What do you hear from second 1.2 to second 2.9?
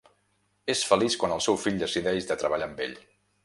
quan el seu fill decideix de treballar amb